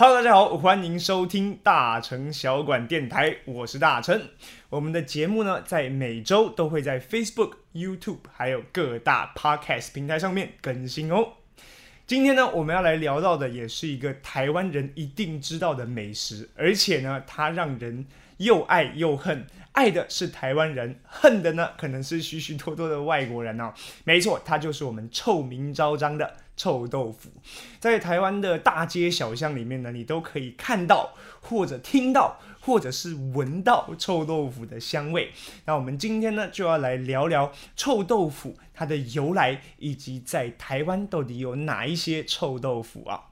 [0.00, 4.28] Hello，大家好，欢迎收听大成小馆电台，我是大成。
[4.70, 11.32] 我们的节目呢，在每周都会在 Facebook、YouTube 还有各大 Podcast 平台上面更新哦。
[12.06, 18.06] 今天呢，我们要来聊到的也是一个台湾人一定知道的美食，而且呢，它让人
[18.36, 19.48] 又爱又恨。
[19.72, 23.72] 爱的是台湾人，恨的呢，可能是许许多多的外国人哦。
[24.04, 26.36] 没错，它就是我们臭名昭彰的。
[26.58, 27.30] 臭豆腐，
[27.78, 32.40] 在台湾的大街小巷里面呢，你都可以看到或者听到。
[32.60, 35.30] 或者是闻到臭豆腐的香味，
[35.64, 43.22] 那我们今天呢就要来聊聊臭豆腐它的由来，以及在台湾到底有哪一些臭豆腐啊？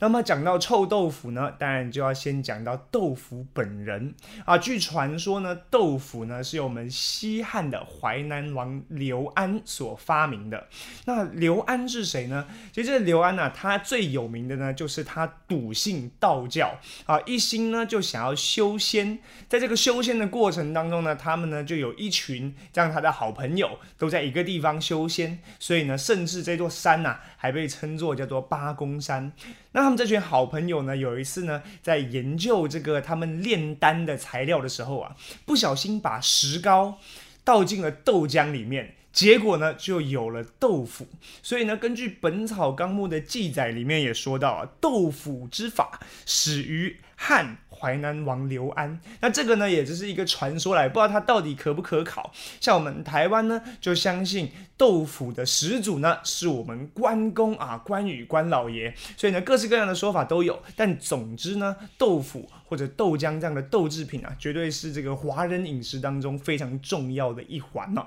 [0.00, 4.12] 那么讲到臭豆腐呢，当然就要先讲到豆腐本人
[4.44, 4.58] 啊。
[4.58, 10.66] 据传说呢，豆豆腐呢是由我们西汉的淮南王刘安所发明的。
[11.06, 12.46] 那刘安是谁呢？
[12.70, 18.76] 其实这刘安呢，他最有名的呢就是他笃信道教啊，一心呢就想要修。
[18.76, 29.32] 仙，在这个修仙的过程当中呢，他们呢就有一群这样他的好朋友都在一个地方修仙，所以呢，甚至这座山呐还被称作叫做八公山。
[29.72, 36.98] 那他们这群好朋友呢，有一次呢在研究这个他们炼丹的材料的时候啊，不小心把石膏
[37.44, 38.96] 倒进了豆浆里面。
[39.12, 41.08] 结果呢，就有了豆腐。
[41.42, 49.00] 所以呢，根据《本草纲目》的记载，里面也说到啊，豆腐之法始于汉淮南王刘安。
[49.20, 52.30] 那这个呢，也只是一个传说来，不知道它到底可不可考。
[52.60, 58.94] 像我们台湾呢，就相信豆腐的始祖呢，是我们关公啊，关羽关老爷。
[59.16, 60.62] 所以呢，各式各样的说法都有。
[60.76, 68.04] 但总之呢，豆腐或者豆浆这样的豆制品啊，绝对是这个华人饮食当中非常重要的一环呢。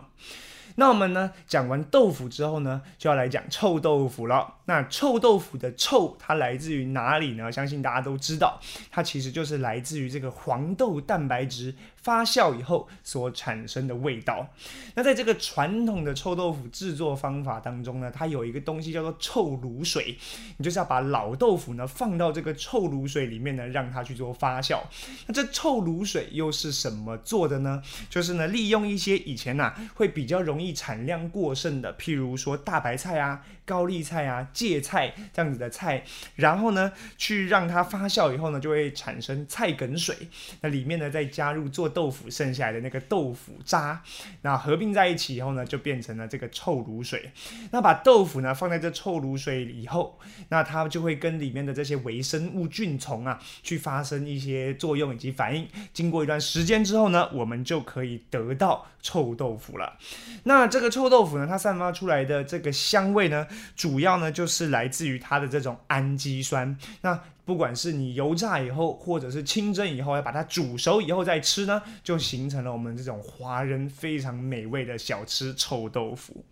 [0.75, 4.55] 那我们呢讲完豆腐之后呢，就要来讲臭豆腐了。
[4.65, 7.51] 那臭豆腐的臭，它来自于哪里呢？
[7.51, 14.47] 相信大家都知道，它其实就是来自于这个黄豆蛋白质发酵以后所产生的味道。
[14.93, 20.17] 那在这个传统的臭豆腐制作方法当中呢，它有一个东西叫做臭卤水，
[20.57, 24.81] 你就是要把老豆腐呢放到这个臭卤水里面呢，让它去做发酵。
[25.27, 27.81] 那这臭卤水又是什么做的呢？
[28.09, 36.03] 就是呢，利用一些以前呐会比较容易产量过剩的，譬如说大白菜啊、高丽菜啊、芥菜这样子的菜，
[36.35, 40.15] 然后呢，去让它发酵以后呢，就会产生菜梗水。
[40.61, 44.01] 那里面呢，再加入做豆腐剩下来的那个豆腐渣，
[44.41, 47.31] 那合并在一起以后呢，就变成了这个臭卤水。
[47.71, 50.19] 那把豆腐呢放在这臭卤水以后，
[50.49, 55.67] 那它就会跟里面的这些微生物菌虫啊，去发生一些作用以及反应。
[55.93, 59.97] 经过一段时间之后呢，我们就可以得到臭豆腐了。
[60.43, 66.77] 那这个臭豆腐呢，它散发出来的这个香味呢，主要呢就是来自于它的这种氨基酸。
[67.01, 76.45] 那不管是你油炸以后，或者是清蒸以后，要把它煮熟以后再吃呢，就形成了我们这种华人非常美味的小吃臭豆腐。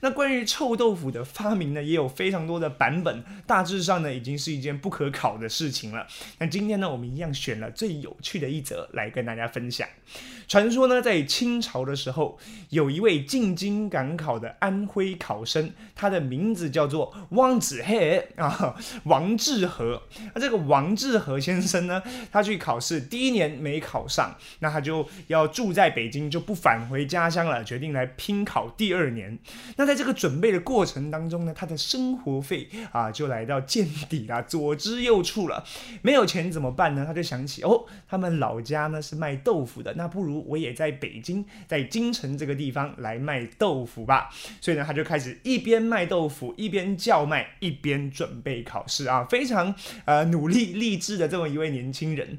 [0.00, 6.06] 那关于臭豆腐的发明呢，也有非常多的版本，大致上呢，已经是一件不可考的事情了。
[6.38, 9.88] 那今天呢，我们一样选了最有趣的一则来跟大家分享。
[10.46, 20.00] 传说呢，在清朝的时候，有一位进京赶考的安徽考生，他的名字叫做汪子黑啊，王志和。
[20.36, 29.38] 那这个王志和先生呢， 他去考试第一年没考上，那他就要住在北京，就不返回家乡了，决定来拼考第二年。
[29.76, 35.64] 那在这个准备的过程当中呢，他的生活费啊就来到见底了， 左支右绌了。
[36.02, 37.06] 没有钱怎么办呢？
[37.06, 44.28] 他就想起哦，他们老家呢是卖豆腐的，那不如我也在北京，在京城这个地方来卖豆腐吧。
[44.60, 49.74] 所以呢，他就开始一边卖豆腐，一边叫卖，一边准备考试啊，非常
[50.04, 50.25] 呃。
[50.26, 52.38] 努力励志的这么一位年轻人，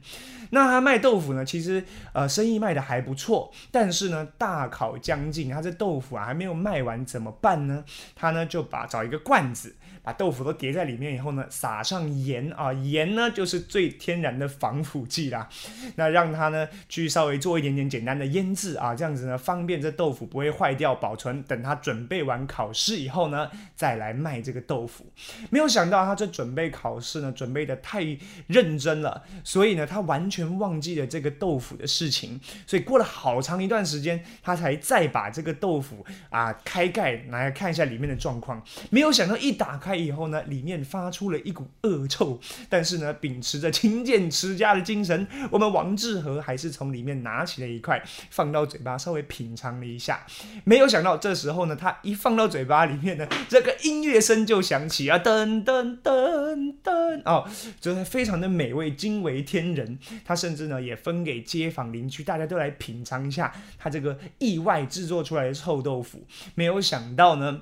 [0.52, 1.84] 那他卖豆腐呢，其实
[2.14, 7.84] 呃生意卖的还不错，但是呢大考将近，他这豆腐啊还没有卖完怎么办呢？
[8.16, 9.76] 他呢就把找一个罐子。
[10.08, 15.50] 把豆腐都叠在里面以后呢，撒上盐啊，盐呢就是最天然的防腐剂啦。
[15.96, 21.44] 那让它呢去稍微做一点点简单的腌制啊，这样子呢方便这豆腐不会坏掉保存。
[21.44, 25.06] 等他准备完考试以后呢，再来卖这个豆腐。
[25.50, 28.02] 没有想到他这准备考试呢准备的太
[28.48, 30.48] 认真了，所以呢他完全。
[30.58, 38.64] 忘记了这个豆腐的事情，所以过了好长一段时间，他才再把这个豆腐啊开盖拿来看一下里面的状况。
[38.90, 42.40] 没有想到一打开以后呢，里面发出了一股恶臭。
[42.70, 50.26] 但是呢，秉持着勤俭持家的精神，我们王志和还是从里面拿起了一块，放到嘴巴稍微品尝了一下。
[50.64, 59.98] 没有想到这时候呢，他一放到嘴巴里面呢，这个音乐声就响起啊，噔噔噔噔哦，就是非常的美味，惊为天人。
[60.24, 66.24] 他甚至呢也分给街坊邻居，大家都来品尝一下他这个意外制作出来的臭豆腐。
[66.56, 67.62] 没有想到呢。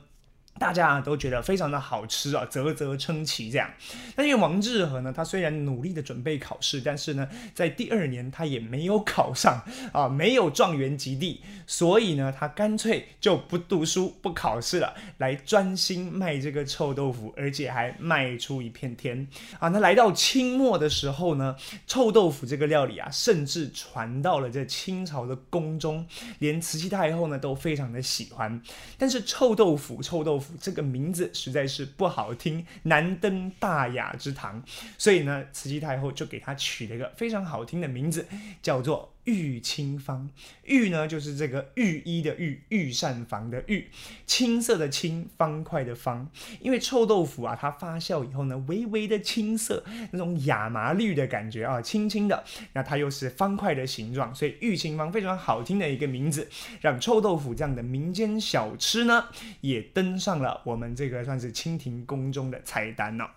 [0.57, 3.69] 大家都觉得非常的好吃啊，啧啧称奇这样。
[4.15, 9.61] 那因为王志和呢，他虽然努力的准备考试，但是呢，在第二年他也没有考上
[9.91, 19.27] 啊，没有状元及第，所以呢，他干脆就不读书不考试了，来专心卖这个臭豆腐，而且还卖出一片天
[19.59, 19.67] 啊。
[19.67, 26.07] 那来到清末的时候呢，臭豆腐这个料理啊，甚至传到了这清朝的宫中，
[26.39, 28.61] 连慈禧太后呢都非常的喜欢。
[28.97, 30.44] 但是臭豆腐，臭豆腐。
[30.59, 34.63] 这个名字实在是不好听，难登大雅之堂，
[34.97, 38.25] 所以呢，慈禧太后就给他取了一个非常好听的名字，
[38.61, 39.14] 叫做。
[39.25, 40.29] 玉清芳，
[40.63, 43.87] 玉呢就是这个御医的御，御膳房的御，
[44.25, 46.29] 青色的青，方块的方。
[46.59, 52.43] 因为臭豆腐啊，它发酵以后呢，微微的青色，那种亚麻绿的感觉啊，青青的。
[52.73, 56.47] 那它又是方块的形状，所以玉清芳非常好听的一个名字，
[56.81, 59.25] 让臭豆腐这样的民间小吃呢，
[59.61, 63.31] 也登上了我们这个算是清廷宫中的菜单了。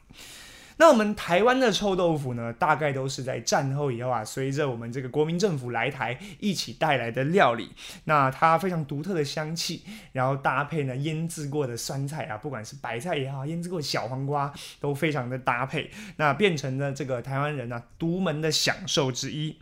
[0.79, 7.71] 那我们台湾的臭豆腐呢，大概都是在战后以后啊，随着我们这个国民政府来台一起带来的料理。
[8.05, 9.83] 那它非常独特的香气，
[10.13, 19.57] 然后搭配呢腌制过的酸菜啊，不管是白菜也好，腌制过小黄瓜都非常的搭配，那变成了这个台湾人呢独门的享受之一。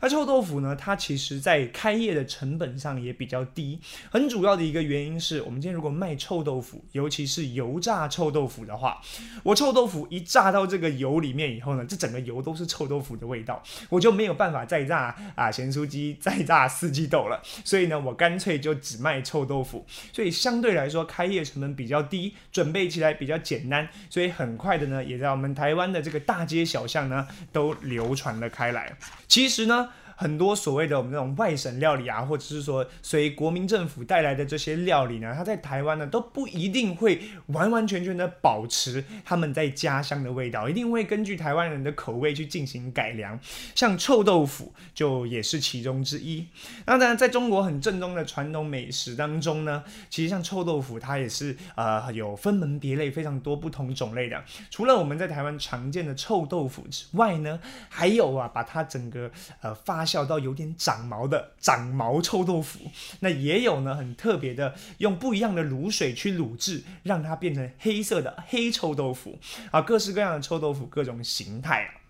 [0.00, 3.78] 那臭豆腐呢，它其实在开业的成本上也比较低，
[4.10, 9.02] 很主要的一个原因是我们今天如果卖臭豆腐，尤其是油炸臭豆腐的话，
[9.42, 10.61] 我臭豆腐一炸到。
[10.66, 17.40] 这个油里面以后呢，这整个油都是臭豆腐的味道，我就没有办法再炸啊咸酥鸡、再炸四季豆了。
[17.64, 19.84] 所以呢，我干脆就只卖臭豆腐。
[20.12, 28.96] 所以相对来说，开业成本比较低，准备起来比较简单，所以很快的呢，也在我们台湾的这个大街小巷呢，都流传了开来。
[29.26, 29.88] 其实呢。
[30.22, 43.36] 很多所谓的我们那种外省料理啊，或者是说随国民政府带来的这些料理呢，它在台湾呢都不一定会完完全全的保持他们在家乡的味道，一定会根据台湾人的口味去进行改良。
[43.74, 46.46] 像臭豆腐就也是其中之一。
[46.86, 54.40] 那当然，在中国很正宗的传统美食当中呢，其实像臭豆腐它也是呃有分门别类，非常多不同种类的。
[54.70, 57.58] 除了我们在台湾常见的臭豆腐之外呢，
[57.88, 59.28] 还有啊把它整个
[59.62, 60.06] 呃发。
[60.12, 62.80] 小到有点长毛的长毛臭豆腐，
[63.20, 69.38] 那也有呢，很特别的，用不一样的卤水去卤制，让它变成黑色的黑臭豆腐
[69.70, 72.01] 啊，各式各样的臭豆腐，各种形态啊。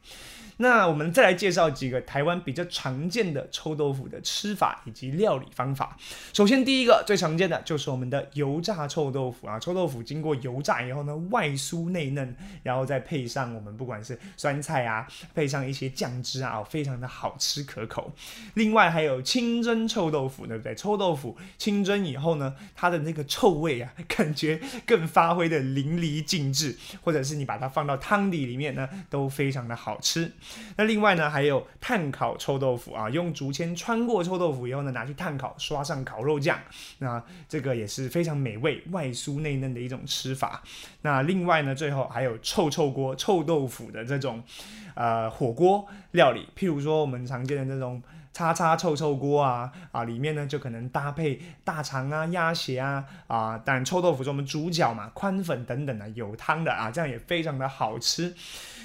[0.63, 5.97] 那我们再来介绍几个台湾比较常见的臭豆腐的吃法以及料理方法。
[6.33, 15.05] 首先，第一个最常见的就是我们的油炸臭豆腐啊，臭豆腐经过油炸以后呢，外酥内嫩，然后再配上我们不管是酸菜啊，
[15.35, 18.13] 配上一些酱汁啊，非常的好吃可口。
[18.55, 20.73] 另外还有清蒸臭豆腐，对不对？
[20.77, 30.31] 臭豆腐清蒸以后呢，它的那个臭味啊，感觉更发挥的淋漓尽致，或者是你把它放到汤底里面呢，都非常的好吃。
[30.77, 36.59] 那另外呢，还有炭烤臭豆腐啊，用竹签穿过臭豆腐以后呢，拿去炭烤，刷上烤肉酱，
[36.99, 40.63] 那这个也是非常美味、外酥内嫩的一种吃法。
[41.03, 44.43] 那另外呢，最后还有臭臭锅臭豆腐的这种
[44.95, 48.03] 呃火锅料理，譬如说我们常见的这种。
[48.33, 58.35] 叉叉臭臭锅啊啊，里面呢就可能搭配大肠啊、鸭血啊啊，但臭豆腐是我们主角嘛，宽粉等等的有汤的啊，这样也非常的好吃。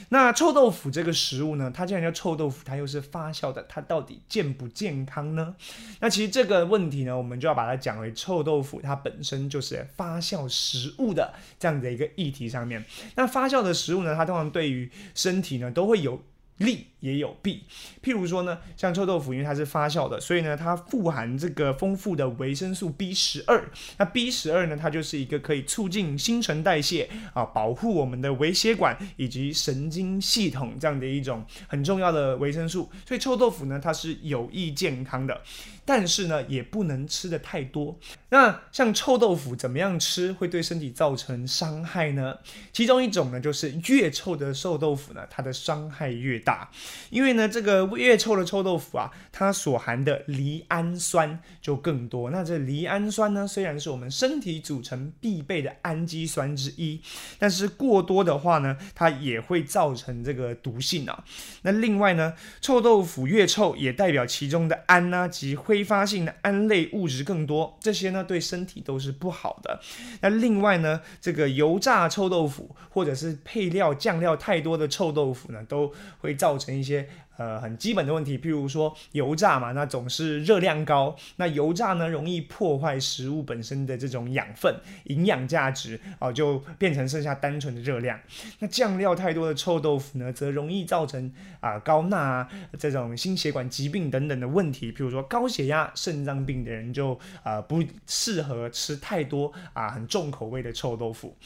[0.10, 5.56] 那臭豆腐这个食物呢，它既然叫臭豆腐，它又是发酵的，它到底健不健康呢？
[6.00, 12.84] 那其实这个问题呢，我们就要把它讲为臭豆腐它本身就是发酵食物的这样的一个议题上面。
[13.16, 16.22] 那发酵的食物呢，它通常对于身体呢都会有。
[16.58, 17.64] 利也有弊，
[18.04, 23.70] 譬如说呢，像臭豆腐，因为它是发酵的，所以呢，它富含这个丰富的维生素 B 十二。
[23.98, 32.90] 那 B 十二呢，它就是一个可以促进新陈代谢啊，保护我们的微血管以及神经系统这样的一种很重要的维生素。
[33.06, 35.42] 所以臭豆腐呢，它是有益健康的。
[35.86, 37.98] 但是呢，也不能吃的太多。
[38.28, 42.36] 那像臭豆腐怎么样吃会对身体造成伤害呢？
[42.74, 46.72] 其中一种呢，就是越臭的臭豆腐呢，它的伤害越大，
[47.10, 52.30] 因为呢，这个越臭的臭豆腐啊，它所含的离氨酸就更多。
[52.32, 57.02] 那这离氨酸呢，虽然是我们身体组成必备的氨基酸之一，
[57.38, 61.26] 但是过多的话呢，它也会造成这个毒性啊。
[61.64, 69.82] 那另外呢，臭豆腐越臭，也代表其中的氨啊及挥发性的氨类物质更多，这些呢对身体都是不好的。
[70.22, 77.10] 那另外呢，这个油炸臭豆腐或者是配料酱料太多的臭豆腐呢，都会造成一些。
[77.38, 88.20] 呃，很基本的问题，譬如说油炸嘛，那总是热量高，那油炸呢容易破坏食物本身的这种养分、营养价值啊，就变成剩下单纯的热量。
[88.58, 101.38] 那酱料太多的臭豆腐呢，则容易造成啊高钠啊这种心血管疾病等等的问题，譬如说高血压、肾脏病的人就啊不适合吃太多啊很重口味的臭豆腐。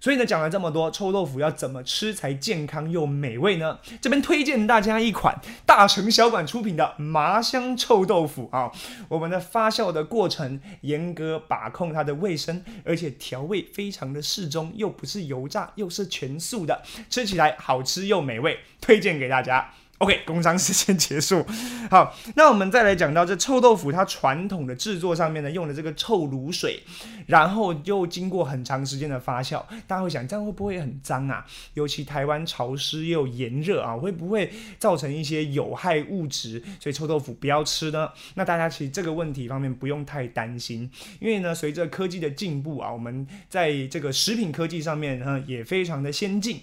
[0.00, 3.78] 所以呢，讲了这么多，臭豆腐要怎么吃才健康又美味呢？
[4.00, 8.70] 这边推荐大家一款大成小馆出品的麻香臭豆腐啊。
[9.08, 19.72] 我们的发酵的过程严格把控它的卫生，而且调味非常的适中，又不是油炸，又是全素的，吃起来好吃又美味，推荐给大家。
[19.98, 21.44] OK，工商时间结束。
[21.90, 26.80] 好，那我们再来讲到这臭豆腐，它传统的制作上面呢，用的这个臭卤水，
[27.26, 31.44] 然后又经过很长时间的发酵，大家会想，这样会不会很脏啊？
[31.74, 36.62] 尤其台湾潮湿又炎热啊，会不会造成一些有害物质？
[36.78, 38.08] 所以臭豆腐不要吃呢？
[38.34, 40.88] 那大家其实这个问题方面不用太担心，
[41.18, 46.60] 因为呢，随着科技的进步啊，我们在这个食品科技上面呢，也非常的先进。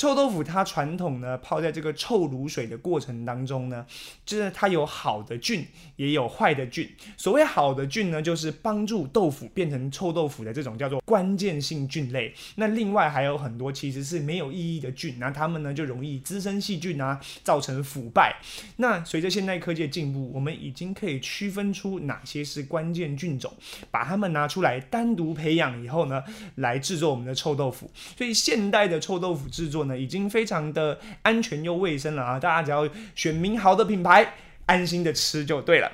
[0.00, 3.84] 臭豆腐它传统呢泡在这个臭卤水的过程当中呢，
[4.24, 5.66] 就是它有好的菌，
[5.96, 6.90] 也有坏的菌。
[7.18, 12.32] 所谓好的菌呢，就是帮助豆腐变成臭豆腐的这种叫做关键性菌类。
[12.54, 18.40] 那另外还有很多其实是没有意义的菌，那它们呢就容易滋生细菌啊，造成腐败。
[18.78, 23.52] 那随着现代科技的进步，我们已经可以区分出哪些是关键菌种，
[23.90, 27.90] 把它们拿出来单独培养以后呢，来制作我们的臭豆腐。
[28.16, 29.89] 所以现代的臭豆腐制作。
[29.98, 32.38] 已经非常的安全又卫生了啊！
[32.38, 34.34] 大家只要选名好的品牌，
[34.66, 35.90] 安心的吃就对了。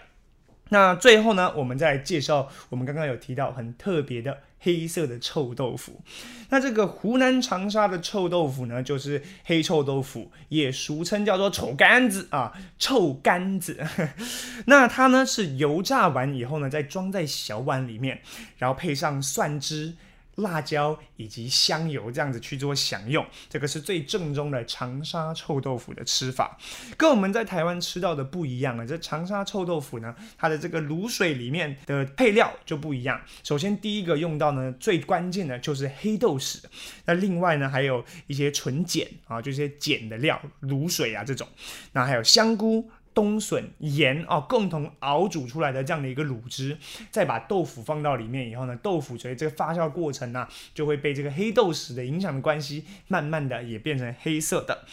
[0.70, 6.00] 那最后呢，我们再介绍我们刚刚有提到很特别的黑色的臭豆腐。
[6.48, 13.86] 那这个湖南长沙的臭豆腐呢，就是黑臭豆腐，也俗称叫做臭干子啊，臭干子。
[14.66, 18.20] 那它呢是油炸完以后呢，再装在小碗里面，
[18.58, 19.94] 然后配上蒜汁。
[20.36, 26.58] 辣椒以及香油这样子去做享用，这个是最正宗的长沙臭豆腐的吃法，
[26.96, 28.86] 跟我们在台湾吃到的不一样了。
[28.86, 33.20] 这长沙臭豆腐呢，它的这个卤水里面的配料就不一样。
[33.42, 36.62] 首先第一个用到呢，最关键的就是黑豆豉，
[37.06, 41.48] 那另外呢还有一些纯碱啊，就是碱的料，卤水啊这种，
[41.92, 42.90] 那还有香菇。
[43.16, 46.76] 冬笋、盐哦，共同熬煮出来的这样的一个卤汁，
[47.10, 54.84] 再把豆腐放到里面以后呢，豆腐随着这个发酵过程呢，就会被这个黑豆豉的影响的关系，慢慢的也变成黑色的。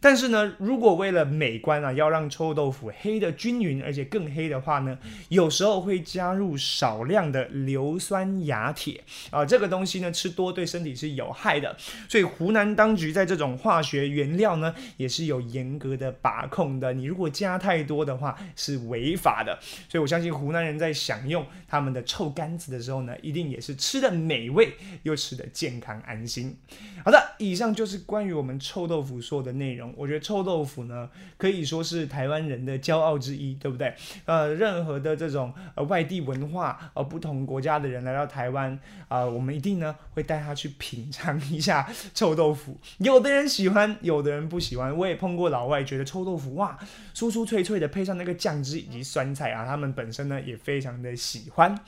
[0.00, 4.96] 但是呢，如果为了美观啊，要让臭豆腐黑的均匀，而且更黑的话呢，
[5.28, 9.02] 有时候会加入少量的硫酸亚铁。
[9.30, 11.76] 啊，这个东西呢吃多对身体是有害的，
[12.08, 26.56] 所以湖南当局在这种化学原料呢也是有严格的把控的，你如果加太多的话是违法的，所以我相信湖南人在享用他们的臭干子的时候呢，一定也是吃的美味又吃的健康安心。
[27.04, 29.87] 好的，以上就是关于我们臭豆腐说的内容。
[29.96, 33.94] 我觉得臭豆腐呢，可以说是台湾人的骄傲之一，对不对？
[34.24, 38.78] 呃，任何的这种呃外地文化呃不同国家的人来到台湾
[39.08, 42.78] 啊，我们一定呢会带他去品尝一下臭豆腐。
[42.98, 44.96] 有的人喜欢，有的人不喜欢。
[44.96, 46.78] 我也碰过老外觉得臭豆腐哇，
[47.14, 51.78] 酥酥脆脆的，配上那个酱汁以及酸菜啊，他们本身呢也非常的喜欢。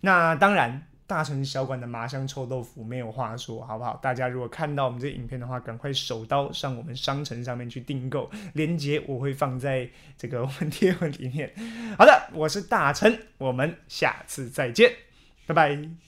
[0.00, 0.86] 那当然。
[1.06, 3.96] 大城小馆的麻香臭豆腐没有话说，好不好？
[4.02, 11.52] 大家如果看到我们这影片的话，赶快手刀上我们商城上面去订购，链接我会放在这个我们贴文里面。
[11.96, 14.92] 好的，我是大成，我们下次再见，
[15.46, 16.06] 拜拜。